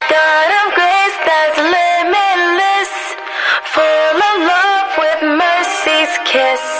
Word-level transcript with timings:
God 0.00 0.50
of 0.62 0.74
grace 0.74 1.18
that's 1.26 1.58
limitless, 1.58 2.92
full 3.74 4.16
of 4.30 4.36
love 4.46 4.90
with 4.96 5.22
mercy's 5.36 6.18
kiss. 6.24 6.77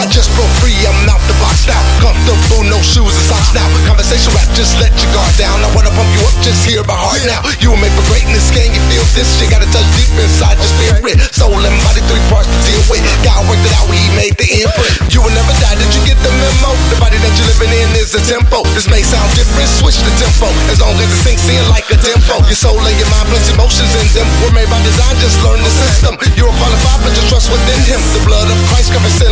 I 0.00 0.08
just 0.08 0.32
broke 0.32 0.48
free, 0.64 0.72
I'm 0.88 1.12
out 1.12 1.20
the 1.28 1.36
box 1.44 1.68
now. 1.68 1.76
Comfortable, 2.00 2.64
no 2.64 2.80
shoes 2.80 3.12
and 3.12 3.26
socks 3.28 3.52
now. 3.52 3.68
Conversation 3.84 4.32
rap, 4.32 4.48
just 4.56 4.80
let 4.80 4.88
your 4.96 5.12
guard 5.12 5.28
down. 5.36 5.60
I 5.60 5.68
wanna 5.76 5.92
pump 5.92 6.08
you 6.16 6.24
up, 6.24 6.32
just 6.40 6.64
hear 6.64 6.80
my 6.88 6.96
heart 6.96 7.20
now. 7.28 7.44
You 7.60 7.76
were 7.76 7.80
made 7.84 7.92
for 7.92 8.08
greatness, 8.08 8.48
can 8.48 8.72
you 8.72 8.80
feel 8.88 9.04
this? 9.12 9.28
You 9.44 9.52
gotta 9.52 9.68
touch 9.68 9.84
deep 10.00 10.08
inside 10.16 10.56
your 10.56 10.72
spirit. 10.72 11.20
Soul 11.36 11.52
and 11.52 11.76
body, 11.84 12.00
three 12.08 12.24
parts 12.32 12.48
to 12.48 12.58
deal 12.64 12.80
with. 12.88 13.04
God 13.20 13.44
worked 13.44 13.60
it 13.60 13.76
out, 13.76 13.92
he 13.92 14.00
made 14.16 14.40
the 14.40 14.48
imprint. 14.64 15.12
You 15.12 15.20
will 15.20 15.36
never 15.36 15.52
die, 15.60 15.76
did 15.76 15.92
you 15.92 16.00
get 16.08 16.16
the 16.24 16.32
memo? 16.32 16.72
The 16.88 16.96
body 16.96 17.20
that 17.20 17.36
you're 17.36 17.52
living 17.52 17.68
in 17.68 17.92
is 18.00 18.16
the 18.16 18.24
tempo. 18.24 18.64
This 18.72 18.88
may 18.88 19.04
sound 19.04 19.28
different, 19.36 19.68
switch 19.68 20.00
the 20.00 20.14
tempo. 20.16 20.48
As 20.72 20.80
long 20.80 20.96
as 20.96 21.12
it 21.12 21.20
sinks 21.28 21.44
in 21.44 21.60
like 21.68 21.84
a 21.92 22.00
tempo. 22.00 22.40
Your 22.48 22.56
soul 22.56 22.80
and 22.80 22.96
your 22.96 23.10
mind 23.12 23.28
plus 23.28 23.52
emotions 23.52 23.92
in 24.00 24.08
them. 24.16 24.24
We're 24.40 24.56
made 24.56 24.72
by 24.72 24.80
design, 24.80 25.20
just 25.20 25.36
learn 25.44 25.60
the 25.60 25.68
system. 25.68 26.16
You're 26.40 26.56
qualified, 26.56 27.04
but 27.04 27.12
just 27.12 27.28
trust 27.28 27.52
within 27.52 27.84
him. 27.84 28.00
The 28.16 28.24
blood 28.24 28.48
of 28.48 28.56
Christ 28.72 28.96
covers 28.96 29.12
sin 29.20 29.29